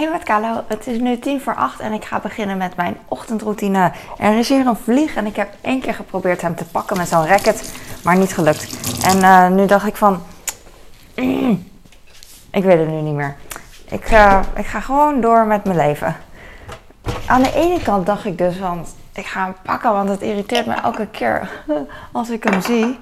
[0.00, 2.96] Hey met Kalo, het is nu tien voor acht en ik ga beginnen met mijn
[3.08, 3.92] ochtendroutine.
[4.18, 7.08] Er is hier een vlieg en ik heb één keer geprobeerd hem te pakken met
[7.08, 7.72] zo'n racket,
[8.04, 8.78] maar niet gelukt.
[9.04, 10.22] En eh, nu dacht ik van,
[11.16, 11.68] mm,
[12.50, 13.36] ik weet het nu niet meer.
[13.88, 16.16] Ik, uh, ik ga gewoon door met mijn leven.
[17.26, 20.66] Aan de ene kant dacht ik dus van, ik ga hem pakken, want het irriteert
[20.66, 21.50] me elke keer
[22.12, 22.98] als ik hem zie.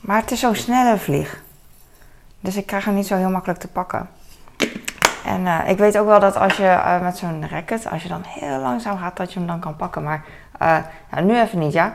[0.00, 1.42] Maar het is zo'n snelle vlieg.
[2.40, 4.08] Dus ik krijg hem niet zo heel makkelijk te pakken.
[5.26, 8.08] En uh, ik weet ook wel dat als je uh, met zo'n racket, als je
[8.08, 10.02] dan heel langzaam gaat, dat je hem dan kan pakken.
[10.02, 10.24] Maar
[10.62, 10.76] uh,
[11.10, 11.94] nou, nu even niet, ja.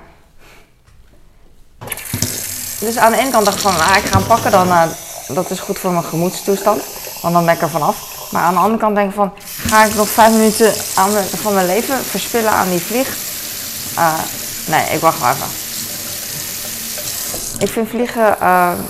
[2.79, 4.67] Dus aan de ene kant dacht ik van, ah, ik ga hem pakken, dan,
[5.27, 6.83] dat is goed voor mijn gemoedstoestand.
[7.21, 8.29] Want dan ben ik er vanaf.
[8.31, 11.53] Maar aan de andere kant denk ik van, ga ik nog vijf minuten aan van
[11.53, 13.17] mijn leven verspillen aan die vlieg?
[14.67, 15.47] nee, ik wacht maar even.
[17.59, 18.35] Ik vind vliegen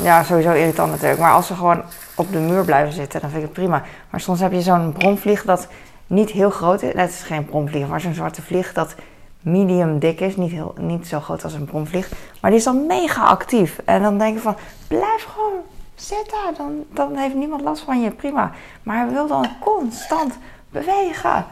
[0.02, 1.20] ja, sowieso irritant natuurlijk.
[1.20, 1.84] Maar als ze gewoon
[2.22, 3.84] op de muur blijven zitten, dan vind ik het prima.
[4.10, 5.68] Maar soms heb je zo'n bromvlieg dat
[6.08, 6.94] niet heel groot is.
[6.94, 8.96] Het is geen bromvlieg, maar zo'n zwarte vlieg dat
[9.41, 10.36] medium dik is.
[10.36, 12.12] Niet, heel, niet zo groot als een bromvlieg.
[12.41, 13.80] Maar die is dan mega actief.
[13.86, 14.55] En dan denk ik van,
[14.88, 15.60] blijf gewoon
[15.96, 16.38] zitten.
[16.58, 18.52] Dan, dan heeft niemand last van je, prima.
[18.84, 20.38] Maar hij wil dan constant
[20.70, 21.46] bewegen.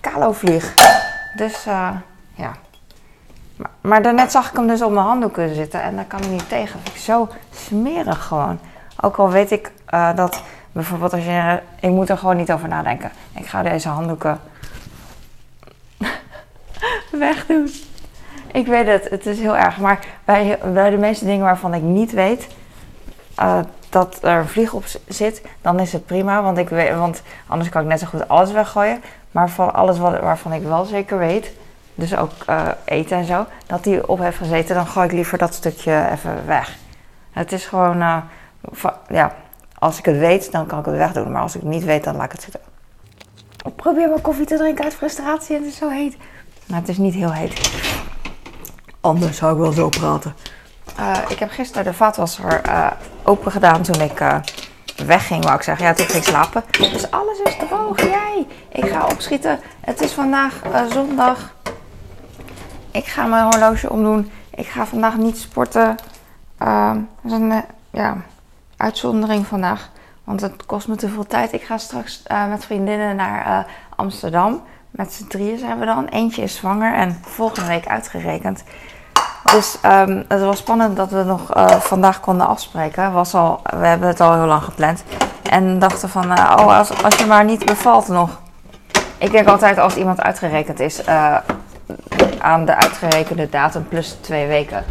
[0.00, 0.74] Kalovlieg.
[1.36, 1.90] Dus uh,
[2.34, 2.52] ja.
[3.56, 5.82] Maar, maar daarnet zag ik hem dus op mijn handdoeken zitten.
[5.82, 6.80] En daar kan ik niet tegen.
[6.80, 8.58] vind ik zo smerig gewoon.
[9.00, 11.60] Ook al weet ik uh, dat bijvoorbeeld als je.
[11.80, 13.10] Ik moet er gewoon niet over nadenken.
[13.34, 14.40] Ik ga deze handdoeken
[17.10, 17.70] wegdoen.
[18.52, 19.78] Ik weet het, het is heel erg.
[19.78, 22.46] Maar bij, bij de meeste dingen waarvan ik niet weet
[23.40, 23.58] uh,
[23.88, 26.42] dat er een vlieg op zit, dan is het prima.
[26.42, 29.02] Want, ik weet, want anders kan ik net zo goed alles weggooien.
[29.30, 31.52] Maar van alles wat, waarvan ik wel zeker weet,
[31.94, 35.38] dus ook uh, eten en zo, dat die op heeft gezeten, dan gooi ik liever
[35.38, 36.76] dat stukje even weg.
[37.32, 38.22] Het is gewoon.
[39.08, 39.34] Ja,
[39.78, 41.32] als ik het weet, dan kan ik het wegdoen.
[41.32, 42.60] Maar als ik het niet weet, dan laat ik het zitten.
[43.66, 46.16] Ik probeer mijn koffie te drinken uit frustratie en het is zo heet.
[46.66, 47.70] Nou, het is niet heel heet.
[49.00, 50.34] Anders zou ik wel zo praten.
[50.98, 52.90] Uh, ik heb gisteren de vaatwasser uh,
[53.22, 54.36] open gedaan toen ik uh,
[55.06, 55.86] wegging, wou ik zeggen.
[55.86, 56.64] Ja, toen ging ik slapen.
[56.70, 58.02] Dus alles is droog.
[58.02, 59.58] Jij, ik ga opschieten.
[59.80, 61.54] Het is vandaag zondag.
[62.90, 64.30] Ik ga mijn horloge omdoen.
[64.54, 65.96] Ik ga vandaag niet sporten.
[66.58, 68.16] dat is een, ja,
[68.76, 69.90] uitzondering vandaag.
[70.24, 71.52] Want het kost me te veel tijd.
[71.52, 73.58] Ik ga straks uh, met vriendinnen naar uh,
[73.96, 74.62] Amsterdam.
[74.90, 76.06] Met z'n drieën zijn we dan.
[76.06, 78.64] Eentje is zwanger en volgende week uitgerekend.
[79.52, 83.12] Dus um, het was spannend dat we nog uh, vandaag konden afspreken.
[83.12, 85.04] Was al, we hebben het al heel lang gepland.
[85.42, 88.40] En dachten van, oh, als je maar niet bevalt nog.
[89.18, 91.06] Ik denk altijd als iemand uitgerekend is
[92.38, 94.84] aan de uitgerekende datum plus twee weken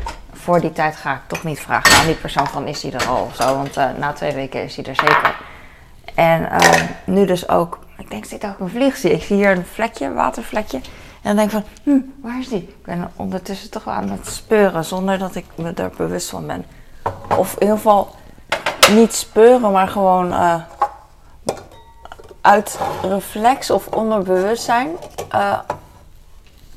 [0.46, 3.08] voor die tijd ga ik toch niet vragen aan die persoon van is hij er
[3.08, 3.56] al of zo.
[3.56, 5.36] Want uh, na twee weken is hij er zeker.
[6.16, 9.12] En uh, nu dus ook, ik denk zit ook een vlieg zie.
[9.12, 10.78] Ik zie hier een vlekje, een watervlekje.
[11.22, 12.62] En dan denk ik van, hm, waar is die?
[12.62, 16.48] Ik ben ondertussen toch wel aan het speuren zonder dat ik me er bewust van
[16.48, 16.66] ben.
[17.38, 18.16] Of in ieder geval
[18.92, 20.56] niet speuren, maar gewoon uh,
[22.42, 24.90] uit reflex of onderbewustzijn.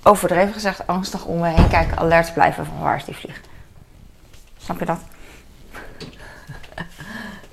[0.02, 3.40] overdreven gezegd, angstig om me heen kijken, alert blijven van waar is die vlieg.
[4.68, 5.00] Snap je dat?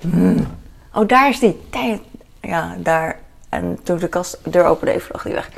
[0.92, 1.60] Oh, daar is die.
[2.40, 3.18] Ja, daar.
[3.48, 5.50] En toen de kast deur opende, vloog die weg.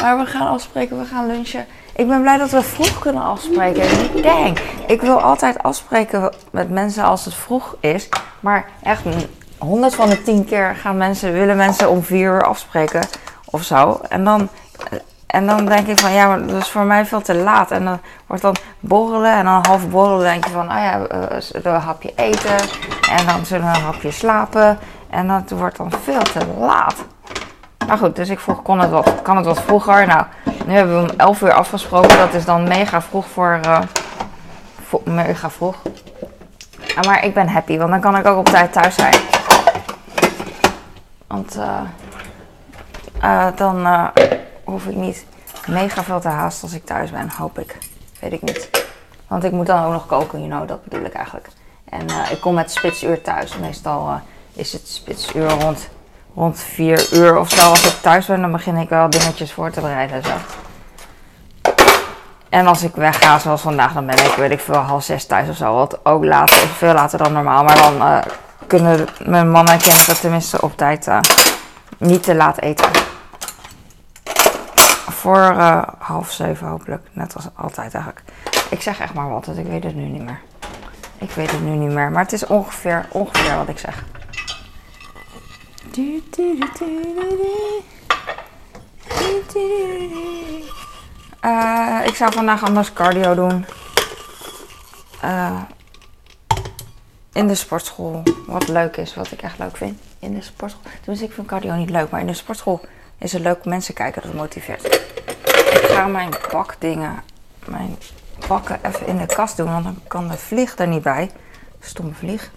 [0.00, 1.66] Maar we gaan afspreken, we gaan lunchen.
[1.94, 4.22] Ik ben blij dat we vroeg kunnen afspreken.
[4.22, 4.58] Dang.
[4.86, 8.08] Ik wil altijd afspreken met mensen als het vroeg is.
[8.40, 9.02] Maar echt,
[9.58, 13.06] honderd van de tien keer gaan mensen, willen mensen om vier uur afspreken
[13.44, 14.00] of zo.
[14.08, 14.48] En dan
[15.28, 17.70] en dan denk ik van ja, maar dat is voor mij veel te laat.
[17.70, 21.62] En dan wordt dan borrelen en dan half borrelen denk je van, oh ja, uh,
[21.62, 22.56] een hapje eten.
[23.10, 24.78] En dan zullen we een hapje slapen.
[25.10, 26.94] En dat wordt dan veel te laat.
[27.86, 30.06] Nou goed, dus ik vroeg, kon het wat, kan het wat vroeger?
[30.06, 30.24] Nou,
[30.66, 32.18] nu hebben we om 11 uur afgesproken.
[32.18, 33.78] Dat is dan mega vroeg voor, uh,
[34.86, 35.76] voor mega vroeg.
[37.06, 39.14] Maar ik ben happy, want dan kan ik ook op tijd thuis zijn.
[41.26, 41.58] Want
[43.22, 43.86] uh, dan
[44.68, 45.24] hoef ik niet
[45.66, 47.78] mega veel te haasten als ik thuis ben, hoop ik.
[48.20, 48.70] Weet ik niet.
[49.26, 51.48] Want ik moet dan ook nog koken, you know, dat bedoel ik eigenlijk.
[51.84, 53.56] En uh, ik kom met spitsuur thuis.
[53.56, 54.14] Meestal uh,
[54.52, 55.88] is het spitsuur rond,
[56.34, 57.70] rond 4 uur of zo.
[57.70, 60.34] Als ik thuis ben, dan begin ik wel dingetjes voor te bereiden en zo.
[62.48, 65.48] En als ik wegga, zoals vandaag, dan ben ik, weet ik veel, half zes thuis
[65.48, 65.74] of zo.
[65.74, 67.64] Wat ook later, veel later dan normaal.
[67.64, 68.18] Maar dan uh,
[68.66, 71.08] kunnen mijn man en kinderen tenminste op tijd
[71.98, 73.07] niet te laat eten
[75.18, 77.06] voor uh, half zeven hopelijk.
[77.12, 78.24] Net als altijd eigenlijk.
[78.70, 80.40] Ik zeg echt maar wat, want ik weet het nu niet meer.
[81.18, 82.10] Ik weet het nu niet meer.
[82.10, 84.04] Maar het is ongeveer, ongeveer wat ik zeg.
[92.04, 93.66] Ik zou vandaag anders cardio doen.
[95.24, 95.60] Uh,
[97.32, 98.22] in de sportschool.
[98.46, 100.00] Wat leuk is, wat ik echt leuk vind.
[100.18, 100.82] In de sportschool.
[101.00, 102.10] Tenminste, ik vind cardio niet leuk.
[102.10, 102.80] Maar in de sportschool
[103.18, 104.22] is het leuk mensen kijken.
[104.22, 104.86] Dat motiveert.
[105.72, 107.22] Ik ga mijn bakdingen,
[107.64, 107.96] mijn
[108.48, 109.72] bakken even in de kast doen.
[109.72, 111.30] Want dan kan de vlieg er niet bij.
[111.80, 112.50] Stomme vlieg.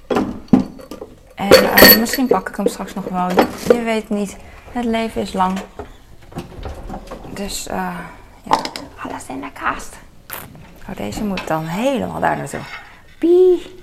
[1.35, 3.29] En uh, misschien pak ik hem straks nog wel.
[3.67, 4.37] Je weet niet.
[4.71, 5.59] Het leven is lang.
[7.33, 7.97] Dus uh,
[8.43, 8.55] ja,
[8.97, 9.95] alles in de kast.
[10.89, 12.59] Oh, deze moet dan helemaal daar naartoe.
[13.19, 13.79] Pie.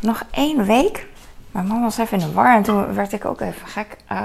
[0.00, 1.06] Nog één week.
[1.50, 3.96] Mijn man was even in de war en toen werd ik ook even gek.
[4.12, 4.24] Uh,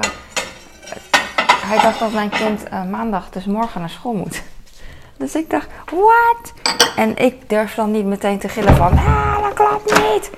[1.69, 4.41] hij dacht dat mijn kind uh, maandag, dus morgen naar school moet.
[5.17, 6.53] Dus ik dacht, wat?
[6.95, 10.31] En ik durf dan niet meteen te gillen van, ah, dat klopt niet.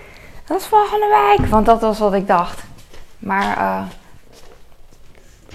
[0.45, 1.50] Dat is volgende week.
[1.50, 2.63] Want dat was wat ik dacht.
[3.19, 3.57] Maar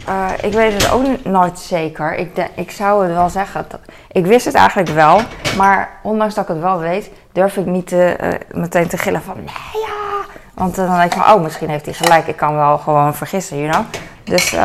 [0.08, 2.14] uh, ik weet het ook nooit zeker.
[2.14, 3.67] Ik, ik zou het wel zeggen.
[4.12, 5.20] Ik wist het eigenlijk wel.
[5.56, 9.37] Maar ondanks dat ik het wel weet, durf ik niet te, meteen te gillen van
[9.37, 10.25] nee ja.
[10.55, 12.26] Want dan denk ik van, oh, misschien heeft hij gelijk.
[12.26, 13.84] Ik kan wel gewoon vergissen, you know.
[14.25, 14.56] Dus,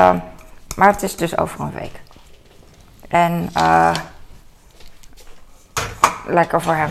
[0.75, 1.99] maar het is dus over een week.
[3.07, 3.49] En
[6.25, 6.89] lekker voor hem.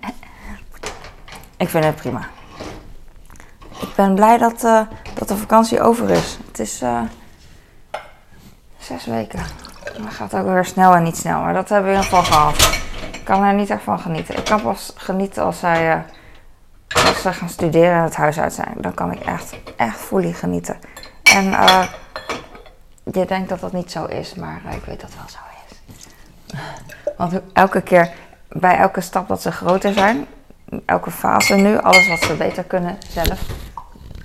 [1.56, 2.28] ik vind het prima.
[3.80, 4.80] Ik ben blij dat, uh,
[5.14, 6.38] dat de vakantie over is.
[6.46, 7.00] Het is uh,
[8.78, 9.40] zes weken.
[9.84, 11.40] Dat gaat ook weer snel en niet snel.
[11.40, 12.80] Maar dat hebben we in ieder geval gehad.
[13.12, 14.36] Ik kan er niet echt van genieten.
[14.36, 18.52] Ik kan pas genieten als zij, uh, als ze gaan studeren en het huis uit
[18.52, 18.74] zijn.
[18.76, 20.78] Dan kan ik echt, echt fully genieten.
[21.22, 21.54] En
[23.04, 26.06] je denkt dat dat niet zo is, maar ik weet dat het wel zo is.
[27.16, 28.10] Want elke keer,
[28.48, 30.26] bij elke stap dat ze groter zijn,
[30.84, 33.40] elke fase nu, alles wat ze beter kunnen zelf.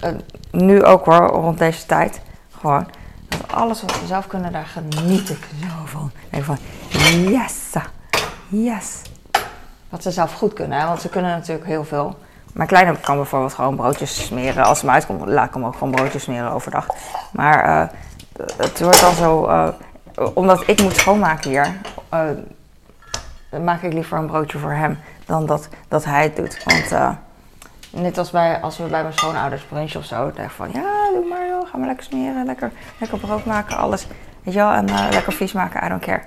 [0.03, 0.09] Uh,
[0.51, 2.21] nu ook hoor, rond deze tijd.
[2.59, 2.87] Gewoon.
[3.27, 6.11] Dat alles wat ze zelf kunnen, daar geniet ik zo van.
[6.29, 6.57] Ik van,
[7.29, 7.73] yes,
[8.47, 9.01] yes.
[9.89, 10.87] Wat ze zelf goed kunnen, hè?
[10.87, 12.17] want ze kunnen natuurlijk heel veel.
[12.53, 14.63] Mijn kleine kan bijvoorbeeld gewoon broodjes smeren.
[14.63, 16.87] Als ze me uitkomt, laat ik hem ook gewoon broodjes smeren overdag.
[17.31, 17.87] Maar uh,
[18.57, 19.67] het wordt dan zo, uh,
[20.33, 21.73] omdat ik moet schoonmaken hier,
[23.49, 26.63] dan maak ik liever een broodje voor hem dan dat, dat hij het doet.
[26.63, 27.09] Want uh,
[27.89, 31.25] net als, bij, als we bij mijn schoonouders brunchen of zo, ik van ja, doe
[31.29, 34.07] maar joh, ga maar lekker smeren, lekker, lekker brood maken, alles.
[34.43, 36.21] Weet je wel, en lekker vies maken, I don't care.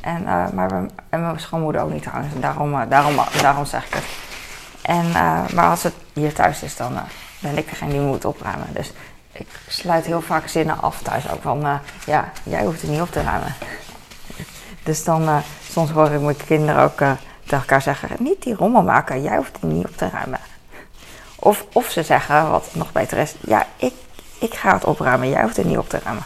[0.00, 0.22] En,
[0.54, 4.04] maar we, en mijn schoonmoeder ook niet trouwens, en daarom, daarom, daarom zeg ik het.
[4.82, 5.10] En,
[5.54, 6.92] maar als het hier thuis is, dan
[7.38, 8.66] ben ik degene die moet opruimen.
[8.72, 8.92] Dus
[9.34, 13.10] ik sluit heel vaak zinnen af thuis ook van, ja, jij hoeft het niet op
[13.10, 13.54] te ruimen.
[14.82, 17.18] dus dan, soms hoor ik mijn kinderen ook tegen
[17.58, 20.40] elkaar zeggen: niet die rommel maken, jij hoeft die niet op te ruimen.
[21.36, 23.94] Of, of ze zeggen, wat nog beter is: ja, ik,
[24.38, 26.24] ik ga het opruimen, jij hoeft het niet op te ruimen.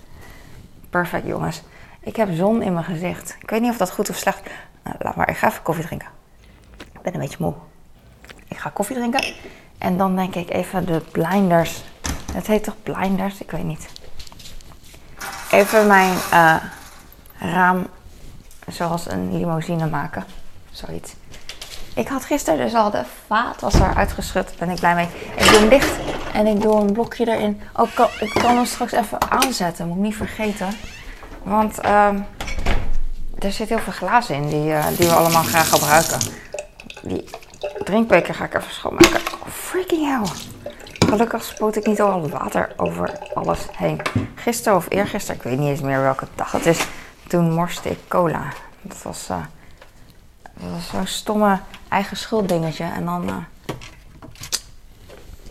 [0.90, 1.62] Perfect, jongens.
[2.00, 3.36] Ik heb zon in mijn gezicht.
[3.40, 4.40] Ik weet niet of dat goed of slecht
[4.84, 6.08] nou, laat maar, ik ga even koffie drinken.
[6.78, 7.54] Ik ben een beetje moe.
[8.48, 9.34] Ik ga koffie drinken.
[9.78, 11.84] En dan denk ik even de blinders.
[12.34, 13.40] Het heet toch blinders?
[13.40, 13.86] Ik weet niet.
[15.50, 16.56] Even mijn uh,
[17.38, 17.86] raam
[18.68, 20.24] zoals een limousine maken.
[20.70, 21.14] Zoiets.
[21.94, 24.52] Ik had gisteren dus al de vaat was er uitgeschud.
[24.58, 25.08] Ben ik blij mee.
[25.36, 25.92] Ik doe hem dicht
[26.32, 27.60] en ik doe een blokje erin.
[27.76, 29.86] Oh, ik kan, ik hem straks even aanzetten.
[29.86, 30.68] Moet ik niet vergeten.
[31.42, 32.08] Want uh,
[33.38, 36.18] er zit heel veel glazen in die, uh, die we allemaal graag gebruiken.
[37.02, 37.24] Die
[37.84, 39.20] drinkbeker ga ik even schoonmaken.
[39.32, 40.28] Oh, freaking hell.
[41.08, 44.00] Gelukkig spoot ik niet al water over alles heen.
[44.34, 46.86] Gisteren of eergisteren, ik weet niet eens meer welke dag het is
[47.28, 48.42] toen morste ik cola.
[48.82, 49.36] Dat was, uh,
[50.42, 51.58] dat was zo'n stomme
[51.88, 52.84] eigen schuld dingetje.
[52.84, 53.34] En dan, uh,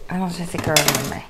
[0.05, 1.24] en dan zit ik er weer mee.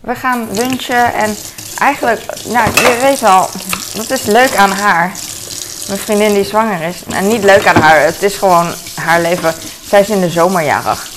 [0.00, 1.36] We gaan lunchen en
[1.78, 3.48] eigenlijk, nou je weet wel,
[3.94, 5.12] dat is leuk aan haar.
[5.88, 7.04] Mijn vriendin die zwanger is.
[7.04, 9.54] En niet leuk aan haar, het is gewoon haar leven.
[9.82, 11.08] Zij is in de zomerjarig.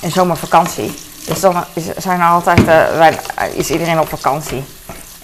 [0.00, 1.05] In zomervakantie.
[1.26, 1.64] Dus dan
[1.96, 3.08] zijn er altijd, uh,
[3.54, 4.64] is iedereen op vakantie.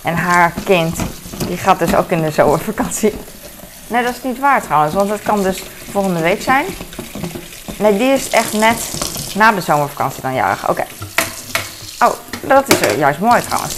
[0.03, 0.99] En haar kind
[1.47, 3.15] die gaat dus ook in de zomervakantie.
[3.87, 6.65] Nee, dat is niet waar trouwens, want het kan dus volgende week zijn.
[7.77, 8.91] Nee, die is echt net
[9.35, 10.69] na de zomervakantie dan jarig.
[10.69, 10.85] Oké.
[11.99, 13.75] Oh, dat is juist mooi trouwens.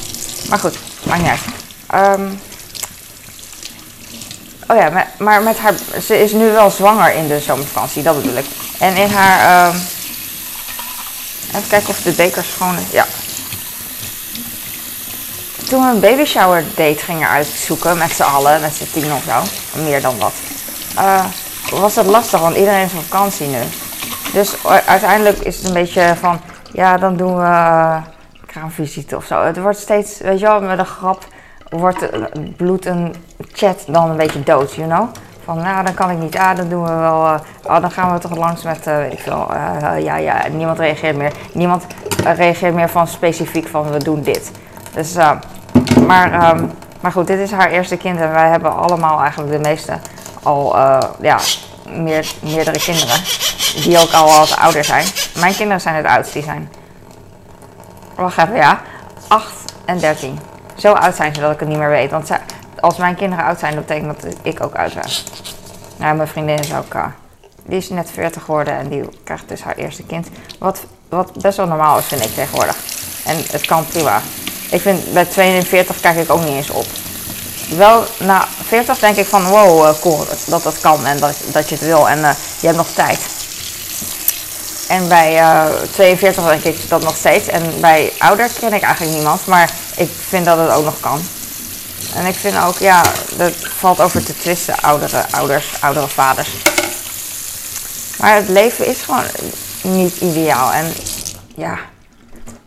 [0.49, 2.19] Maar goed, maakt niet uit.
[2.19, 2.41] Um,
[4.69, 8.37] oh ja, maar, met haar, ze is nu wel zwanger in de zomervakantie, dat bedoel
[8.37, 8.47] ik.
[8.79, 9.81] En in haar, um,
[11.55, 12.91] even kijken of de beker schoon is.
[12.93, 13.07] Ja,
[15.69, 19.23] toen we een baby shower date gingen uitzoeken met z'n allen, met z'n tien of
[19.23, 20.33] zo, meer dan dat,
[20.99, 21.25] uh,
[21.71, 23.63] was het lastig, want iedereen is op vakantie nu.
[24.33, 24.55] Dus
[24.87, 26.41] uiteindelijk is het een beetje van,
[26.73, 27.97] ja, dan doen we uh,
[28.47, 29.43] kraamvisite of zo.
[29.43, 31.27] Het wordt steeds, weet je wel, met een grap
[31.69, 33.15] wordt het bloed een
[33.53, 35.09] chat dan een beetje dood, you know?
[35.45, 36.37] Van, nou, dan kan ik niet.
[36.37, 37.25] Ah, dan doen we wel.
[37.25, 39.49] Uh, oh, dan gaan we toch langs met, uh, weet ik veel.
[39.53, 41.33] Uh, ja, ja, niemand reageert meer.
[41.53, 41.87] Niemand
[42.25, 44.51] reageert meer van specifiek van, we doen dit.
[44.93, 45.15] Dus,
[46.07, 46.71] maar, um,
[47.01, 49.99] maar goed, dit is haar eerste kind en wij hebben allemaal eigenlijk de meeste
[50.43, 50.77] al,
[51.21, 51.39] ja,
[51.89, 53.17] meer, meerdere kinderen.
[53.83, 55.07] Die ook al wat ouder zijn.
[55.39, 56.71] Mijn kinderen zijn het oudst, die zijn.
[58.15, 58.81] Wacht even, ja.
[59.29, 59.47] 8
[59.85, 60.39] en 13.
[60.75, 62.11] Zo oud zijn ze dat ik het niet meer weet.
[62.11, 62.31] Want
[62.85, 65.11] als mijn kinderen oud zijn, dat betekent dat ik ook oud ben.
[65.97, 66.95] Nou, mijn vriendin is ook.
[66.95, 67.05] Uh,
[67.67, 70.29] die is net 40 geworden en die krijgt dus haar eerste kind.
[70.59, 72.77] Wat, wat best wel normaal is, vind ik tegenwoordig.
[73.25, 74.21] En het kan prima.
[74.71, 76.87] Ik vind bij 42 kijk ik ook niet eens op.
[77.77, 81.69] Wel na 40 denk ik van wow, uh, cool dat dat kan en dat, dat
[81.69, 83.21] je het wil en uh, je hebt nog tijd.
[84.89, 85.43] En bij
[85.91, 87.49] 42 denk ik dat nog steeds.
[87.49, 91.21] En bij ouder ken ik eigenlijk niemand, maar ik vind dat het ook nog kan.
[92.15, 93.03] En ik vind ook, ja,
[93.37, 96.49] dat valt over te twisten, oudere ouders, oudere vaders.
[98.19, 99.25] Maar het leven is gewoon
[99.83, 100.73] niet ideaal.
[100.73, 100.93] En
[101.55, 101.79] ja,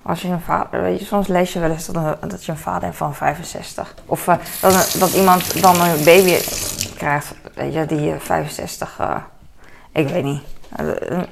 [0.01, 2.58] als je een vader, weet je, soms lees je wel eens dat, dat je een
[2.58, 3.94] vader hebt van 65.
[4.06, 4.36] Of uh,
[5.00, 6.38] dat, iemand dan een baby
[6.96, 9.22] krijgt, weet je, die 65, uh, eh,
[9.91, 10.41] ik weet niet.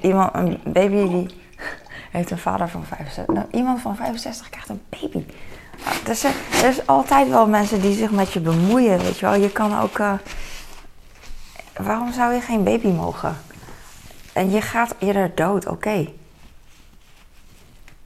[0.02, 1.42] Iemand, een baby die
[2.12, 3.36] heeft een vader van 65.
[3.36, 5.26] Nou, iemand van 65 krijgt een baby.
[6.04, 9.36] Dus er, er, is altijd wel mensen die zich met je bemoeien, weet je wel.
[9.36, 9.98] Je kan ook...
[9.98, 10.14] Uh,
[11.78, 13.38] waarom zou je geen baby mogen?
[14.34, 16.08] En je gaat eerder dood, oké.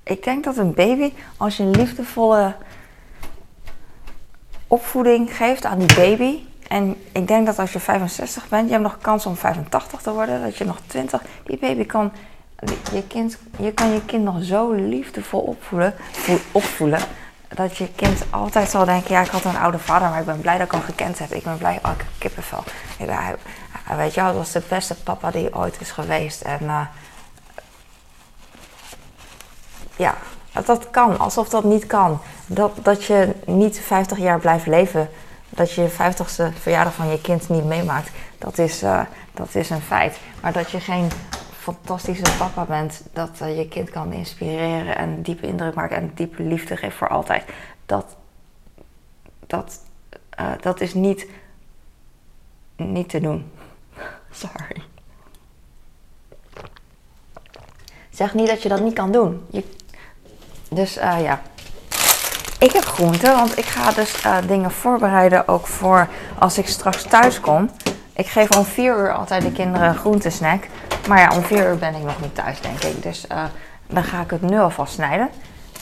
[0.03, 2.55] Ik denk dat een baby, als je een liefdevolle
[4.67, 6.39] opvoeding geeft aan die baby...
[6.67, 10.12] En ik denk dat als je 65 bent, je hebt nog kans om 85 te
[10.12, 11.21] worden, dat je nog 20...
[11.43, 12.12] Die baby kan...
[12.91, 15.93] Je, kind, je kan je kind nog zo liefdevol opvoeden,
[16.51, 17.00] opvoelen
[17.55, 20.41] dat je kind altijd zal denken: ja, ik had een oude vader, maar ik ben
[20.41, 21.31] blij dat ik hem gekend heb.
[21.31, 22.63] Ik ben blij, oh, ik heb kippenvel.
[22.97, 23.07] Ik
[23.95, 26.41] weet je dat was de beste papa die ooit is geweest.
[26.41, 26.81] En uh,
[29.95, 30.15] ja,
[30.65, 32.21] dat kan, alsof dat niet kan.
[32.45, 35.09] Dat, dat je niet 50 jaar blijft leven,
[35.49, 39.01] dat je je 50ste verjaardag van je kind niet meemaakt, dat is, uh,
[39.33, 40.17] dat is een feit.
[40.41, 41.11] Maar dat je geen
[41.59, 46.43] fantastische papa bent, dat uh, je kind kan inspireren en diepe indruk maken en diepe
[46.43, 47.43] liefde geeft voor altijd.
[47.85, 48.15] Dat,
[49.47, 49.79] dat,
[50.39, 51.27] uh, dat is niet,
[52.75, 53.51] niet te doen.
[54.31, 54.81] Sorry.
[58.09, 59.45] Zeg niet dat je dat niet kan doen.
[59.49, 59.63] Je,
[60.69, 61.41] dus uh, ja.
[62.59, 66.07] Ik heb groenten, want ik ga dus dingen voorbereiden ook voor
[66.39, 67.69] als ik straks thuis kom.
[68.13, 70.67] Ik geef om vier uur altijd de kinderen een groentesnack.
[71.09, 73.03] Maar ja, om vier uur ben ik nog niet thuis, denk ik.
[73.03, 73.43] Dus uh,
[73.87, 75.29] dan ga ik het nu alvast snijden.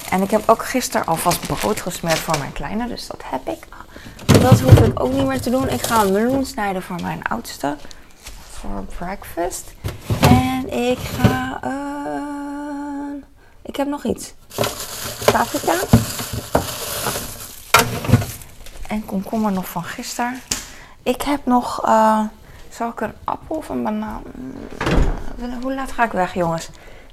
[0.09, 2.87] En ik heb ook gisteren alvast brood gesmeerd voor mijn kleine.
[2.87, 3.67] Dus dat heb ik.
[4.41, 5.69] Dat hoef ik ook niet meer te doen.
[5.69, 7.75] Ik ga een meloen snijden voor mijn oudste.
[8.51, 9.73] Voor breakfast.
[10.21, 11.59] En ik ga...
[11.63, 13.23] Uh,
[13.61, 14.33] ik heb nog iets.
[15.31, 15.73] Paprika.
[18.87, 20.41] En komkommer nog van gisteren.
[21.03, 21.85] Ik heb nog...
[21.85, 22.19] Uh,
[22.77, 24.21] zal ik een appel of een banaan?
[25.61, 26.69] Hoe laat ga ik weg, jongens?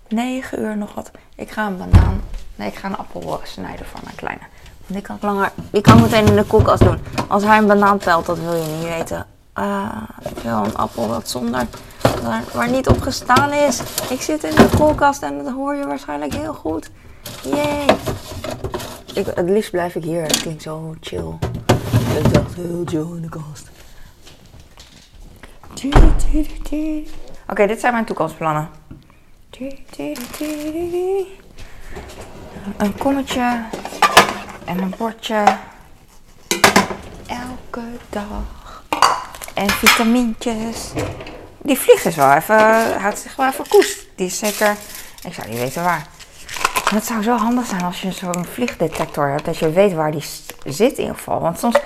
[0.09, 1.11] 9 uur nog wat.
[1.35, 2.21] Ik ga een banaan.
[2.57, 4.43] Nee, ik ga een appel snijden voor mijn kleine.
[4.87, 5.53] Want die kan langer.
[5.71, 6.99] Die kan ik meteen in de koelkast doen.
[7.29, 9.27] Als hij een banaan pelt, dat wil je niet weten.
[9.59, 11.67] Uh, ik wil een appel wat zonder.
[12.23, 13.81] Waar, waar, niet op gestaan is.
[14.11, 16.91] Ik zit in de koelkast en dat hoor je waarschijnlijk heel goed.
[17.43, 17.87] Yay!
[19.15, 20.23] Ik, het liefst blijf ik hier.
[20.23, 21.39] Het klinkt zo chill.
[22.19, 23.73] Ik dacht heel chill in de kast.
[27.49, 28.69] Oké, dit zijn mijn toekomstplannen.
[32.77, 33.63] Een kommetje
[34.65, 35.45] en een bordje.
[37.27, 38.83] Elke dag.
[39.55, 40.93] En vitamintjes.
[41.63, 44.07] Die vlieg is wel even, houdt zich wel even koest.
[44.15, 44.77] Die is zeker,
[45.23, 46.07] ik zou niet weten waar.
[46.91, 50.25] het zou zo handig zijn als je zo'n vliegdetector hebt, dat je weet waar die
[50.65, 51.41] zit in ieder geval.
[51.41, 51.77] Want soms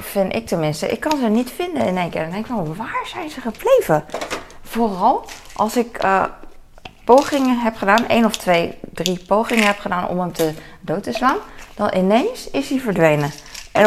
[0.00, 2.22] vind ik tenminste, ik kan ze niet vinden in één keer.
[2.22, 4.04] En denk ik van, waar zijn ze gebleven?
[4.62, 6.24] Vooral als ik uh,
[7.04, 11.12] pogingen heb gedaan, één of twee, drie pogingen heb gedaan om hem te dood te
[11.12, 11.36] slaan,
[11.74, 13.30] dan ineens is hij verdwenen.
[13.72, 13.86] En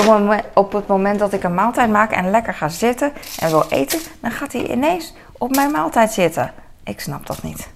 [0.54, 4.00] op het, moment, dat ik een maaltijd maak en lekker ga zitten en wil eten,
[4.20, 6.54] dan gaat hij ineens op mijn maaltijd zitten.
[6.84, 7.70] Ik snap dat niet.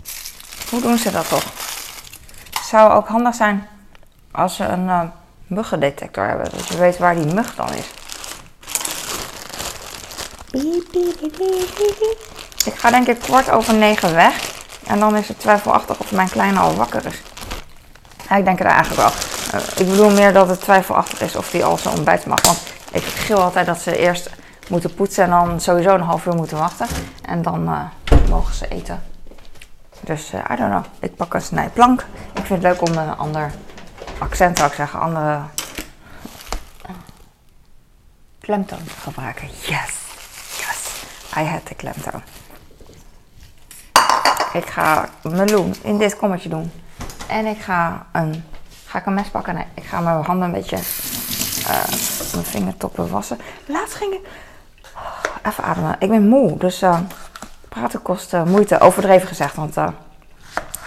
[0.70, 1.44] Hoe doen ze dat toch?
[2.63, 3.68] Zou ook handig zijn
[4.32, 5.02] als ze een uh,
[5.48, 7.90] muggendetector hebben, dat je weet waar die mug dan is.
[12.65, 14.51] Ik ga denk ik kwart over negen weg.
[14.88, 17.22] En dan is het twijfelachtig of mijn kleine al wakker is.
[18.30, 19.12] Ja, ik denk het eigenlijk wel.
[19.62, 22.46] Uh, ik bedoel meer dat het twijfelachtig is of die al zijn ontbijt mag.
[22.46, 22.62] Want
[22.92, 24.30] ik gil altijd dat ze eerst
[24.70, 26.88] moeten poetsen en dan sowieso een half uur moeten wachten.
[27.22, 29.03] En dan uh, mogen ze eten.
[30.00, 30.84] Dus uh, I don't know.
[31.00, 32.06] Ik pak een snijplank.
[32.34, 33.51] Ik vind het leuk om een ander
[34.18, 35.42] accent, zou ik zeggen, andere
[38.39, 39.48] klemtoon te gebruiken.
[39.48, 40.03] Yes,
[41.38, 42.22] I had de klemtoon.
[44.54, 46.72] Ik ga meloen in dit kommetje doen.
[47.28, 48.44] En ik ga een,
[48.86, 49.56] ga ik een mes pakken?
[49.56, 51.86] Nee, ik ga mijn handen een beetje, uh,
[52.34, 53.40] mijn vingertoppen wassen.
[53.66, 54.28] Laatst ging ik,
[54.96, 55.96] oh, even ademen.
[56.00, 57.00] Ik ben moe, dus uh,
[57.70, 58.80] praten kost uh, moeite.
[58.80, 59.75] Overdreven gezegd, want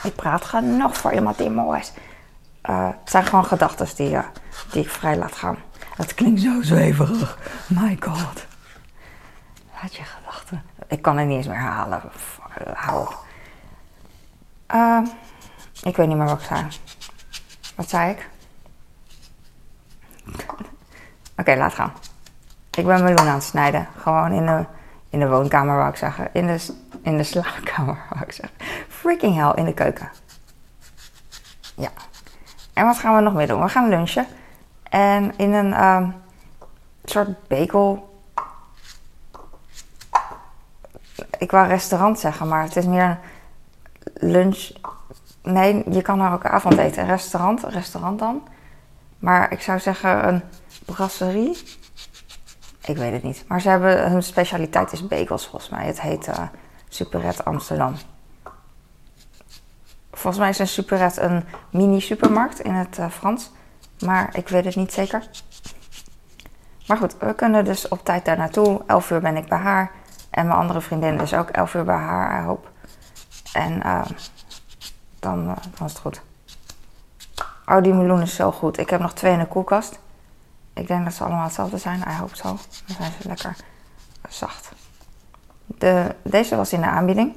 [0.03, 1.93] ik praat genoeg voor iemand die moe is.
[2.63, 4.19] het zijn gewoon gedachten die,
[4.71, 5.57] die ik vrij laat gaan.
[5.97, 7.39] Dat klinkt zo zweverig.
[7.67, 8.47] My god.
[9.83, 10.26] Laat je gedachten.
[10.89, 12.03] Ik kan het niet eens meer halen.
[12.75, 13.09] Hou.
[14.75, 15.03] Uh,
[15.83, 16.67] ik weet niet meer wat ik zei.
[17.75, 18.29] Wat zei ik?
[21.39, 21.93] Oké, laat gaan.
[22.71, 23.89] Ik ben meloen aan het snijden.
[23.97, 24.65] Gewoon in de,
[25.09, 26.29] in de woonkamer, wou ik zeggen.
[26.33, 28.59] In de, in de slaapkamer, wou ik zeggen.
[28.89, 30.11] Freaking hell, in de keuken.
[31.75, 31.91] Ja.
[32.73, 33.63] En wat gaan we nog meer doen?
[33.63, 34.27] We gaan lunchen.
[34.83, 36.15] En in een um,
[37.05, 38.15] soort bagel.
[41.39, 43.19] Ik wou restaurant zeggen, maar het is meer
[44.15, 44.71] een lunch.
[45.43, 47.07] Nee, je kan daar ook avondeten.
[47.07, 48.49] Restaurant, restaurant dan.
[49.19, 50.43] Maar ik zou zeggen een
[50.85, 51.59] brasserie.
[52.85, 53.45] Ik weet het niet.
[53.49, 55.87] Maar ze hebben, hun specialiteit is bagels volgens mij.
[55.87, 56.39] Het heet uh,
[56.89, 57.95] Superette Amsterdam.
[60.13, 63.53] Volgens mij is een Superette een mini supermarkt in het uh, Frans.
[64.05, 65.29] Maar ik weet het niet zeker.
[66.87, 68.83] Maar goed, we kunnen dus op tijd daar naartoe.
[68.87, 69.91] 11 uur ben ik bij haar.
[70.37, 72.71] En mijn andere vriendin is ook 11 uur bij haar, I hoop.
[73.53, 74.05] En uh,
[75.19, 76.21] dan, uh, is het goed.
[77.67, 78.79] Oh, die meloen is zo goed.
[78.79, 79.99] Ik heb nog twee in de koelkast.
[80.73, 82.01] Ik denk dat ze allemaal hetzelfde zijn.
[82.01, 82.43] I hope zo.
[82.43, 83.57] Dan zijn ze lekker
[84.29, 84.73] zacht.
[85.67, 87.37] De, deze was in de aanbieding.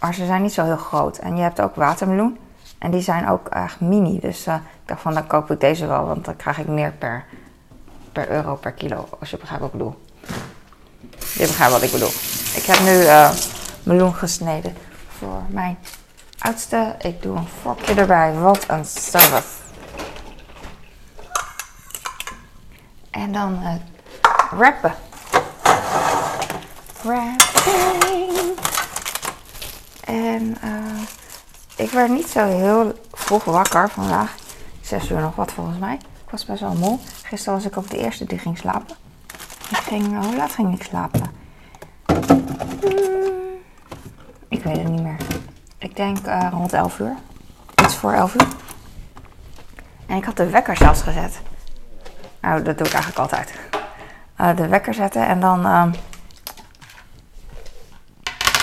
[0.00, 1.18] Maar ze zijn niet zo heel groot.
[1.18, 2.38] En je hebt ook watermeloen.
[2.78, 4.20] En die zijn ook echt mini.
[4.20, 6.06] Dus uh, ik dacht van, dan koop ik deze wel.
[6.06, 7.24] Want dan krijg ik meer per,
[8.12, 9.08] per euro per kilo.
[9.20, 10.02] Als je begrijpt wat ik bedoel.
[11.34, 12.12] Je begrijpt wat ik bedoel.
[12.54, 13.30] Ik heb nu uh,
[13.82, 14.76] meloen gesneden
[15.18, 15.78] voor mijn
[16.38, 16.94] oudste.
[16.98, 18.32] Ik doe een vorkje erbij.
[18.32, 19.48] Wat een service.
[23.10, 23.74] En dan uh,
[24.58, 24.94] rappen.
[27.02, 28.58] Rapping.
[30.04, 31.00] En uh,
[31.76, 34.34] ik werd niet zo heel vroeg wakker vandaag.
[34.80, 35.94] Zes uur nog wat volgens mij.
[35.94, 36.98] Ik was best wel moe.
[37.22, 38.96] Gisteren was ik ook de eerste die ging slapen.
[39.76, 41.22] Ging, hoe laat ging ik slapen?
[42.06, 42.44] Hmm,
[44.48, 45.16] ik weet het niet meer.
[45.78, 47.14] Ik denk uh, rond 11 uur.
[47.82, 48.46] Iets voor 11 uur.
[50.06, 51.40] En ik had de wekker zelfs gezet.
[52.40, 53.54] Nou, dat doe ik eigenlijk altijd.
[54.40, 55.84] Uh, de wekker zetten en dan uh,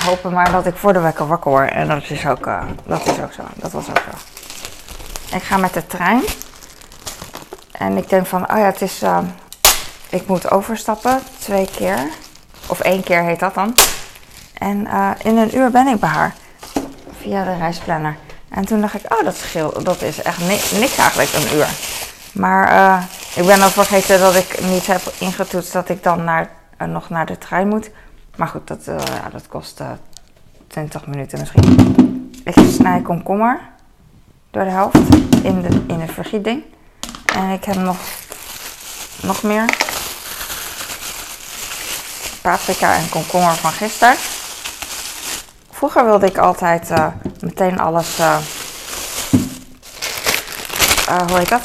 [0.06, 1.72] hopen maar dat ik voor de wekker wakker word.
[1.72, 3.44] En dat is ook, uh, dat is ook zo.
[3.56, 4.18] Dat was ook zo.
[5.36, 6.22] Ik ga met de trein.
[7.72, 9.04] En ik denk van, oh ja, het is,
[10.12, 12.10] ik moet overstappen twee keer.
[12.68, 13.76] Of één keer heet dat dan.
[14.54, 14.88] En
[15.24, 16.36] in een uur ben ik bij haar
[17.20, 18.16] via de reisplanner.
[18.50, 19.86] En toen dacht ik, oh, dat scheelt.
[19.86, 20.40] Dat is echt
[20.80, 21.68] niks eigenlijk, een uur.
[22.32, 23.04] Maar uh,
[23.36, 26.50] ik ben al vergeten dat ik niet heb ingetoetst dat ik dan naar,
[26.82, 27.90] uh, nog naar de trein moet.
[28.36, 28.86] Maar goed, dat,
[29.32, 29.82] dat kost
[30.68, 32.32] 20 minuten misschien.
[32.44, 33.60] Ik snij komkommer
[34.52, 36.64] door de helft in de, in de vergieting.
[37.36, 37.98] En ik heb nog,
[39.22, 39.66] nog meer
[42.42, 44.16] paprika en komkommer van gisteren.
[45.72, 47.08] Vroeger wilde ik altijd uh,
[47.40, 48.20] meteen alles.
[48.20, 48.38] Uh,
[51.10, 51.62] uh, hoe heet dat?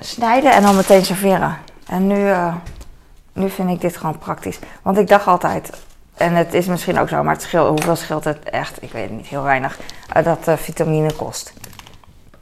[0.00, 1.58] Snijden en dan meteen serveren.
[1.86, 2.32] En nu,
[3.32, 4.58] nu vind ik dit gewoon praktisch.
[4.82, 5.70] Want ik dacht altijd,
[6.14, 8.82] en het is misschien ook zo, maar het scheelt, hoeveel scheelt het echt?
[8.82, 9.78] Ik weet het niet, heel weinig.
[10.24, 11.52] dat vitamine kost.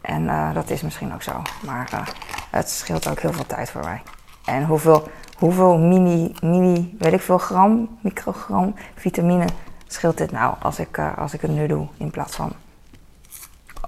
[0.01, 1.43] En dat is misschien ook zo.
[1.61, 2.09] Maar
[2.51, 4.03] het scheelt ook heel veel tijd voor mij.
[4.47, 9.47] En hoeveel hoeveel mini, mini, weet ik veel, gram, microgram vitamine
[9.87, 12.53] scheelt dit nou als ik, uh, als ik het nu doe in plaats van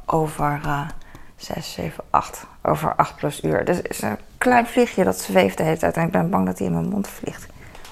[0.07, 0.89] over uh,
[1.37, 3.65] 6, 7, 8, over 8 plus uur.
[3.65, 6.47] Dus het is een klein vliegje dat zweeft de hele tijd en ik ben bang
[6.47, 7.47] dat hij in mijn mond vliegt.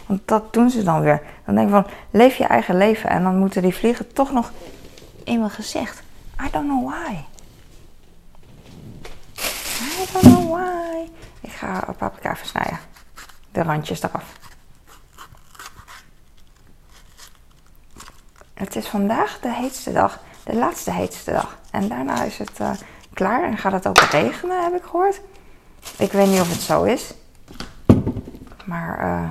[0.07, 1.23] Want dat doen ze dan weer.
[1.45, 4.53] Dan denk ik van, leef je eigen leven en dan moeten die vliegen toch nog
[5.25, 6.03] in mijn gezicht.
[6.47, 7.25] I don't know why.
[9.81, 11.11] I don't know why.
[11.59, 12.79] Ga paprika versnijden
[13.53, 14.25] de randjes eraf.
[18.55, 20.21] het is vandaag de heetste dag.
[20.45, 21.59] De laatste heetste dag.
[21.71, 22.71] En daarna is het eh,
[23.13, 25.21] klaar en gaat het ook regenen, heb ik gehoord.
[25.99, 27.15] Ik weet niet of het zo is.
[28.65, 29.31] Maar uh,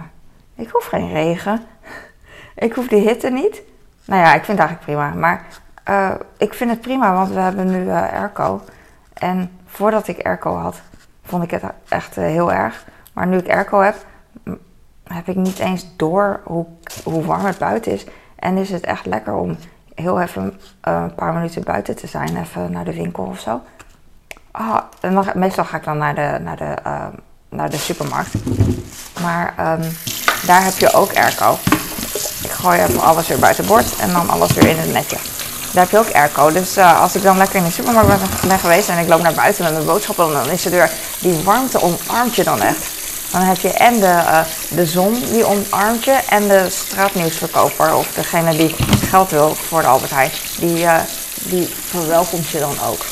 [0.55, 1.65] ik hoef geen regen.
[2.65, 3.61] ik hoef die hitte niet.
[4.05, 5.09] Nou ja, ik vind het eigenlijk prima.
[5.09, 5.45] Maar
[5.89, 8.61] uh, ik vind het prima, want we hebben nu airco.
[9.13, 10.81] En voordat ik airco had,
[11.25, 12.85] vond ik het echt heel erg.
[13.13, 13.95] Maar nu ik airco heb,
[15.03, 16.65] heb ik niet eens door hoe,
[17.03, 18.05] hoe warm het buiten is.
[18.35, 19.57] En is het echt lekker om
[19.95, 22.37] heel even een paar minuten buiten te zijn.
[22.37, 23.61] Even naar de winkel of zo.
[25.01, 27.05] En dan, meestal ga ik dan naar de, naar de, uh,
[27.49, 28.33] naar de supermarkt.
[29.21, 29.87] Maar um,
[30.45, 31.57] daar heb je ook airco.
[32.43, 35.34] Ik gooi even alles weer buiten bord en dan alles weer in het netje.
[35.75, 36.51] Daar heb je ook airco.
[36.51, 39.33] Dus uh, als ik dan lekker in de supermarkt ben, geweest en ik loop naar
[39.33, 42.83] buiten met mijn boodschappen, dan is er weer die warmte omarmt je dan echt.
[43.31, 48.07] Dan heb je en de, uh, de zon die omarmt je en de straatnieuwsverkoper of
[48.13, 48.75] degene die
[49.09, 50.93] geld wil voor de Albert Heijn, die, uh,
[51.39, 53.05] die verwelkomt je dan ook.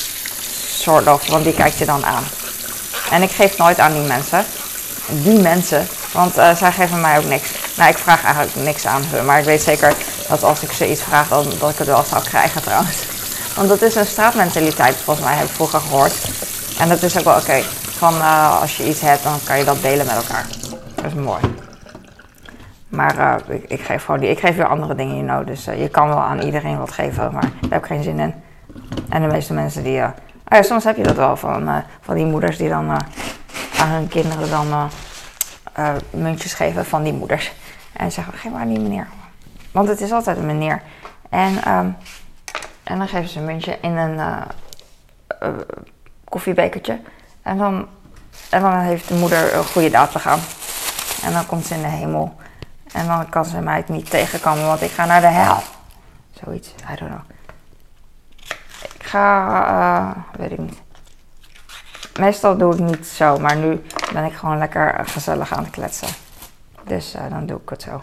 [0.70, 2.24] Soort of, want die kijkt je dan aan.
[3.12, 4.46] En ik geef nooit aan die mensen.
[5.08, 7.50] Die mensen, want zij geven mij ook niks.
[7.76, 9.94] Nou, ik vraag eigenlijk niks aan hun, maar ik weet zeker
[10.34, 13.06] dat als ik ze iets vraag, dan, dat ik het wel zou krijgen trouwens.
[13.56, 16.14] Want dat is een straatmentaliteit, volgens mij heb ik vroeger gehoord.
[16.80, 17.62] En dat is ook wel oké.
[17.98, 20.46] Van uh, als je iets hebt, dan kan je dat delen met elkaar.
[20.96, 21.42] Dat is mooi.
[22.88, 23.18] Maar
[23.50, 25.48] uh, ik, geef gewoon die, ik geef weer andere dingen, you know.
[25.48, 28.34] Dus je kan wel aan iedereen wat geven, maar daar heb ik geen zin in.
[29.10, 32.26] En de meeste mensen die Oh ja, soms heb je dat wel van, van die
[32.26, 32.90] moeders die dan
[33.80, 34.90] aan hun kinderen dan
[36.10, 37.52] muntjes geven van die moeders.
[37.94, 39.08] En zeggen, geef maar die meneer.
[39.74, 40.82] Want het is altijd een meneer.
[41.30, 41.96] En, um,
[42.84, 44.44] en dan geven ze een muntje in een
[46.24, 47.00] koffiebekertje.
[47.42, 47.88] En dan,
[48.50, 50.40] en dan heeft de moeder een goede daad begaan.
[51.24, 52.36] En dan komt ze in de hemel.
[52.94, 55.58] En dan kan ze mij niet tegenkomen, want ik ga naar de hel.
[56.44, 57.34] Zoiets, I don't know
[59.14, 59.26] ga,
[59.70, 60.82] uh, weet ik niet.
[62.20, 63.82] Meestal doe ik niet zo, maar nu
[64.14, 66.08] ben ik gewoon lekker gezellig aan het kletsen.
[66.84, 68.02] Dus dan doe ik het zo.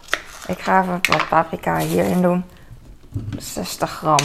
[0.51, 2.45] Ik ga even wat paprika hierin doen.
[3.39, 4.17] 60 gram.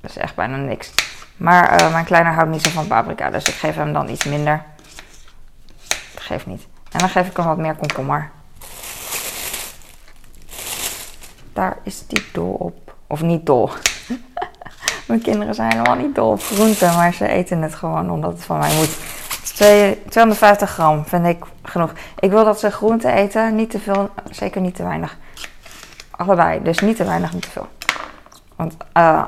[0.00, 0.92] Dat is echt bijna niks.
[1.36, 4.24] Maar uh, mijn kleine houdt niet zo van paprika, dus ik geef hem dan iets
[4.24, 4.62] minder.
[6.14, 6.66] Dat geeft niet.
[6.92, 8.30] En dan geef ik hem wat meer komkommer.
[11.52, 12.94] Daar is die dol op.
[13.06, 13.70] Of niet dol.
[15.08, 18.44] Mijn kinderen zijn helemaal niet dol op groenten, maar ze eten het gewoon omdat het
[18.44, 18.96] van mij moet.
[19.54, 21.92] 250 gram vind ik genoeg.
[22.18, 25.18] Ik wil dat ze groenten eten, niet te veel, zeker niet te weinig.
[26.16, 27.68] Allebei, dus niet te weinig, niet te veel.
[28.56, 29.22] Want uh,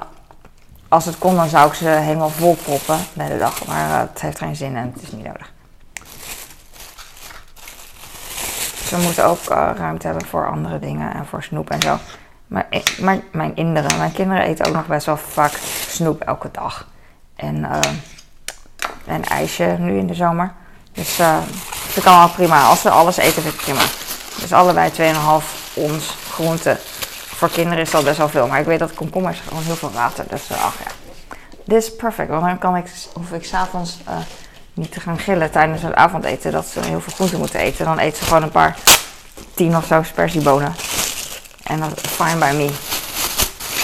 [0.88, 3.66] als het kon, dan zou ik ze helemaal vol proppen de dag.
[3.66, 5.52] Maar uh, het heeft geen zin en het is niet nodig.
[8.84, 11.98] Ze moeten ook uh, ruimte hebben voor andere dingen en voor snoep en zo.
[12.46, 12.66] Maar
[12.98, 15.52] mijn, mijn kinderen, mijn kinderen eten ook nog best wel vaak
[15.88, 16.86] snoep elke dag.
[17.36, 17.78] En, uh,
[19.06, 20.52] en ijsje nu in de zomer.
[20.92, 21.16] Dus
[21.94, 22.62] dat kan wel prima.
[22.62, 23.80] Als ze alles eten, vind ik prima.
[24.40, 26.76] Dus allebei 2,5 ons groente.
[27.38, 28.46] Voor kinderen is dat best wel veel.
[28.46, 30.24] Maar ik weet dat komkommers gewoon heel veel water.
[30.28, 30.90] Dus uh, ach ja.
[31.64, 32.28] Dit is perfect.
[32.28, 34.16] Want dan kan ik, hoef ik s'avonds uh,
[34.74, 36.52] niet te gaan gillen tijdens het avondeten.
[36.52, 37.84] Dat ze heel veel groente moeten eten.
[37.84, 38.76] Dan eten ze gewoon een paar
[39.54, 40.74] tien of zo spersiebonen.
[41.62, 42.70] En dat is fine by me.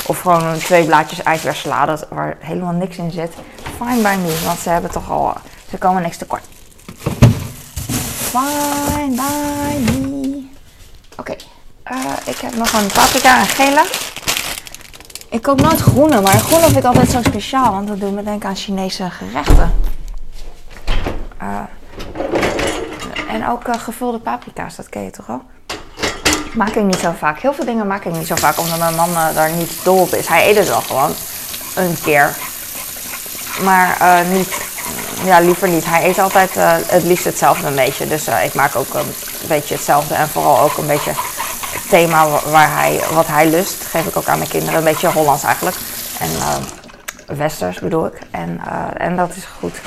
[0.06, 3.32] Of gewoon twee blaadjes ijsbeersalade waar helemaal niks in zit.
[3.76, 5.32] Fine by me, want ze hebben toch al...
[5.70, 6.42] Ze komen niks tekort.
[8.32, 9.93] Fine by me.
[11.92, 13.84] Uh, ik heb nog een paprika en gele.
[15.30, 17.72] Ik koop nooit groene, maar groene vind ik altijd zo speciaal.
[17.72, 19.74] Want dat doet me denken aan Chinese gerechten.
[21.42, 21.60] Uh,
[23.28, 25.42] en ook uh, gevulde paprika's, dat ken je toch wel?
[26.54, 27.40] maak ik niet zo vaak.
[27.40, 30.12] Heel veel dingen maak ik niet zo vaak, omdat mijn man daar niet dol op
[30.12, 30.28] is.
[30.28, 31.14] Hij eet het wel gewoon
[31.74, 32.36] een keer.
[33.62, 33.96] Maar
[34.32, 34.60] niet,
[35.24, 35.84] ja, liever niet.
[35.84, 36.54] Hij eet altijd
[36.86, 38.06] het liefst hetzelfde een beetje.
[38.06, 39.14] Dus ik maak ook een
[39.48, 40.14] beetje hetzelfde.
[40.14, 41.12] En vooral ook een beetje
[41.94, 43.84] thema waar hij, wat hij lust.
[43.84, 44.78] Geef ik ook aan mijn kinderen.
[44.78, 45.76] Een beetje Hollands eigenlijk.
[46.18, 46.30] En
[47.36, 48.20] westers bedoel ik.
[48.30, 48.60] En,
[48.96, 49.80] en dat is goed.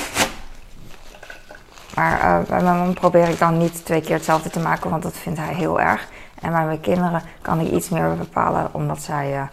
[1.95, 5.17] Maar bij mijn man probeer ik dan niet twee keer hetzelfde te maken, want dat
[5.17, 6.07] vindt hij heel erg.
[6.41, 9.49] En bij mijn kinderen kan ik iets meer bepalen omdat zij,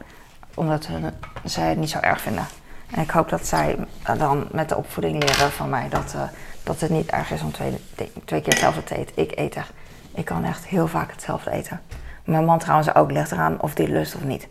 [0.55, 1.11] omdat hun,
[1.45, 2.47] zij het niet zo erg vinden.
[2.91, 3.77] En ik hoop dat zij
[4.17, 6.15] dan met de opvoeding leren van mij dat,
[6.63, 7.81] dat het niet erg is om twee,
[8.25, 9.17] twee keer hetzelfde te eten.
[9.17, 9.71] Ik eet echt,
[10.15, 11.81] ik kan echt heel vaak hetzelfde eten.
[12.25, 14.49] Mijn man trouwens ook ligt eraan of die lust of niet.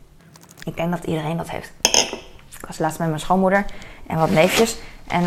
[0.63, 1.71] Ik denk dat iedereen dat heeft.
[2.59, 3.65] Ik was laatst met mijn schoonmoeder
[4.07, 4.77] en wat neefjes.
[5.07, 5.23] En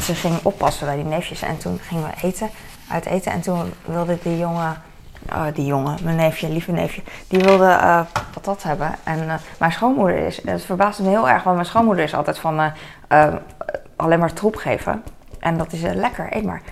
[0.00, 1.42] ze ging oppassen bij die neefjes.
[1.42, 2.50] En toen gingen we eten,
[2.88, 3.32] uit eten.
[3.32, 4.82] En toen wilde die jongen
[5.30, 8.00] uh, die jongen, mijn neefje, lieve neefje, die wilde uh,
[8.32, 8.94] patat hebben.
[9.04, 12.38] En uh, mijn schoonmoeder is, het verbaasde me heel erg, want mijn schoonmoeder is altijd
[12.38, 12.72] van
[13.96, 15.02] alleen maar troep geven.
[15.38, 16.62] En dat is lekker, eet maar.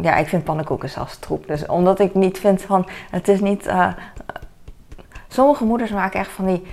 [0.00, 1.46] ja, ik vind pannenkoeken zelfs troep.
[1.46, 3.70] Dus omdat ik niet vind van, het is niet...
[5.28, 6.66] sommige moeders maken echt van die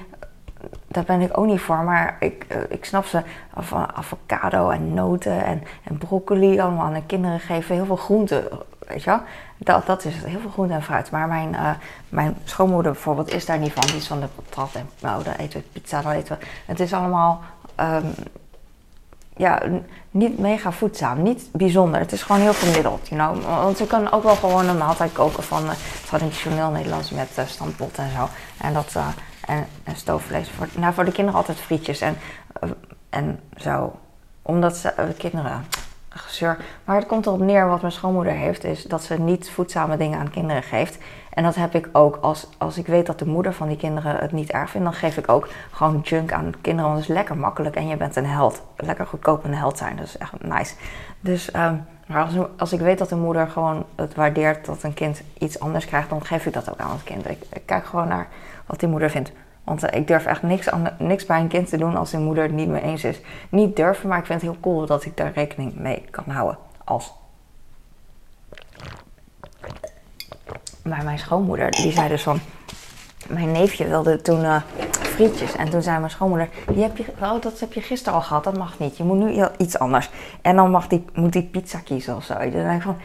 [0.87, 1.83] daar ben ik ook niet voor.
[1.83, 3.21] Maar ik, ik snap ze
[3.57, 7.75] van avocado en noten en, en broccoli allemaal de kinderen geven.
[7.75, 8.47] Heel veel groenten
[8.87, 9.21] Weet je wel?
[9.57, 11.11] Dat, dat is heel veel groente en fruit.
[11.11, 11.69] Maar mijn, uh,
[12.09, 13.85] mijn schoonmoeder bijvoorbeeld is daar niet van.
[13.85, 16.45] Die is van de patat en nou, dan eten we pizza, dan eten we.
[16.65, 17.41] Het is allemaal
[17.79, 18.13] um,
[19.37, 19.61] ja,
[20.11, 21.99] niet mega voedzaam, niet bijzonder.
[21.99, 23.45] Het is gewoon heel gemiddeld, you know.
[23.63, 25.71] Want ze kunnen ook wel gewoon een maaltijd koken van uh,
[26.05, 28.27] traditioneel Nederlands met uh, stampot en zo.
[28.57, 29.07] En dat uh,
[29.45, 30.49] en, stoofvlees.
[30.49, 32.17] Voor, nou, voor de kinderen altijd frietjes en,
[33.09, 33.93] en zo.
[34.41, 35.65] Omdat ze, kinderen
[36.83, 40.19] Maar het komt erop neer, wat mijn schoonmoeder heeft, is dat ze niet voedzame dingen
[40.19, 40.97] aan kinderen geeft.
[41.29, 44.17] En dat heb ik ook als, als ik weet dat de moeder van die kinderen
[44.17, 46.89] het niet erg vindt, dan geef ik ook gewoon junk aan kinderen.
[46.91, 48.63] Want het is lekker makkelijk en je bent een held.
[48.77, 50.75] Lekker goedkoop een held zijn, dat is echt nice.
[51.19, 54.93] Dus, um, maar als, als ik weet dat de moeder gewoon het waardeert dat een
[54.93, 57.29] kind iets anders krijgt, dan geef ik dat ook aan het kind.
[57.29, 58.27] Ik kijk gewoon naar
[58.65, 59.31] wat die moeder vindt.
[59.65, 62.43] Want eh, ik durf echt niks, niks bij een kind te doen als zijn moeder
[62.43, 63.19] het niet mee eens is.
[63.49, 66.57] Niet durven, maar ik vind het heel cool dat ik daar rekening mee kan houden.
[66.83, 67.13] Als.
[70.83, 72.39] Maar mijn schoonmoeder, die zei dus van...
[73.27, 75.55] Mijn neefje wilde toen uh, frietjes.
[75.55, 76.49] En toen zei mijn schoonmoeder...
[76.67, 78.97] Die heb je, oh, dat heb je gisteren al gehad, dat mag niet.
[78.97, 80.09] Je moet nu iets anders.
[80.41, 82.33] En dan mag die, moet die pizza kiezen of zo.
[82.33, 82.97] Dan denk ik van...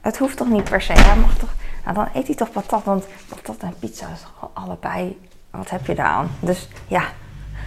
[0.00, 0.92] Het hoeft toch niet per se.
[0.92, 5.20] Hij mag toch nou, dan eet hij toch patat, want patat en pizza is allebei,
[5.50, 6.30] wat heb je daar aan?
[6.40, 7.02] Dus ja,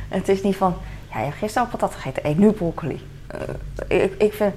[0.07, 0.75] het is niet van,
[1.11, 3.09] ja, je hebt gisteren al patat gegeten, eet nu broccoli.
[3.89, 4.53] Uh, ik, ik vind,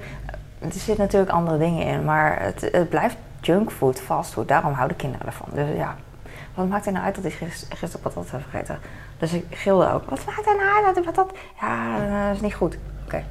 [0.59, 5.25] er zitten natuurlijk andere dingen in, maar het, het blijft junkfood, fastfood, daarom houden kinderen
[5.25, 5.47] ervan.
[5.53, 5.95] Dus ja,
[6.53, 8.79] wat maakt het nou uit dat ik gisteren patat heb gegeten?
[9.17, 11.37] Dus ik gilde ook, wat maakt er nou uit dat ik patat...
[11.61, 12.77] Ja, dat is niet goed.
[13.05, 13.23] Oké.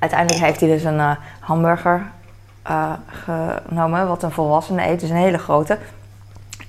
[0.00, 1.10] Uiteindelijk heeft hij dus een uh,
[1.40, 2.06] hamburger
[2.70, 5.78] uh, genomen, wat een volwassene eet, dus een hele grote.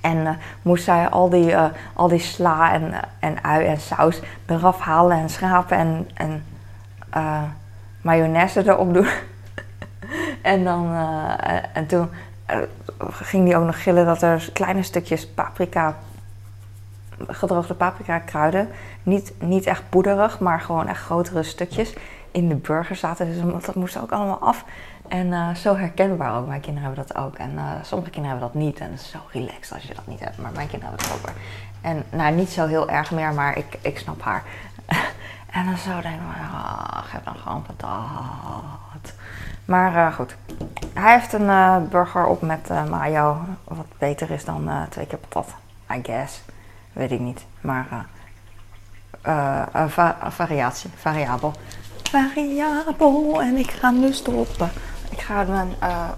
[0.00, 0.30] En uh,
[0.62, 1.56] moest zij al die,
[1.94, 6.44] al die sla en, en ui en saus eraf halen en schrapen en, en
[8.00, 9.06] mayonaise erop doen.
[10.42, 10.94] en, dan,
[11.72, 12.10] en toen
[13.10, 15.96] ging hij ook nog gillen dat er kleine stukjes paprika,
[17.26, 18.68] gedroogde paprika kruiden,
[19.02, 21.94] niet, niet echt poederig, maar gewoon echt grotere stukjes
[22.32, 23.26] in de burger zaten.
[23.26, 24.64] Dus dat moest ook allemaal af.
[25.08, 26.46] En uh, zo herkenbaar ook.
[26.46, 27.36] Mijn kinderen hebben dat ook.
[27.36, 28.78] En uh, sommige kinderen hebben dat niet.
[28.78, 30.38] En zo relaxed als je dat niet hebt.
[30.38, 31.34] Maar mijn kinderen hebben het ook.
[31.80, 34.42] En nou, niet zo heel erg meer, maar ik, ik snap haar.
[35.56, 39.12] en dan zo denk ik, oh, geef dan gewoon patat.
[39.64, 40.36] Maar uh, goed.
[40.92, 43.40] Hij heeft een burger op met mayo.
[43.64, 45.54] Wat beter is dan twee keer patat.
[45.92, 46.42] I guess.
[46.92, 47.44] Weet ik niet.
[47.60, 48.06] Maar
[49.88, 51.52] va variatie, variabel
[52.12, 54.70] variabel en ik ga nu stoppen.
[55.10, 56.08] Ik ga mijn uh,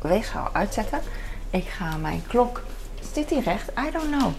[0.00, 1.00] weegschaal uitzetten.
[1.50, 2.62] Ik ga mijn klok.
[3.12, 3.68] Zit die recht?
[3.68, 4.32] I don't know.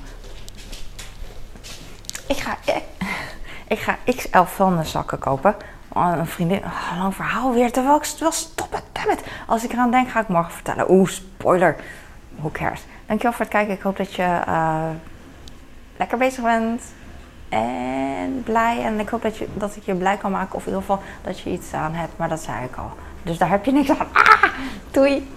[2.27, 2.83] Ik ga, ik,
[3.73, 5.55] ik ga XL vuilniszakken kopen.
[5.93, 7.71] Oh, een vriendin, oh, lang verhaal weer.
[7.71, 9.23] Terwijl ik wel stoppen, dammit.
[9.47, 10.91] Als ik eraan denk, ga ik morgen vertellen.
[10.91, 11.75] Oeh, spoiler.
[12.35, 12.81] Who cares?
[13.05, 13.73] Dankjewel voor het kijken.
[13.73, 14.89] Ik hoop dat je uh,
[15.97, 16.81] lekker bezig bent
[17.49, 18.83] en blij.
[18.83, 20.55] En ik hoop dat, je, dat ik je blij kan maken.
[20.55, 22.17] Of in ieder geval dat je iets aan hebt.
[22.17, 22.91] Maar dat zei ik al.
[23.23, 24.07] Dus daar heb je niks aan.
[24.13, 24.43] Ah,
[24.91, 25.27] doei!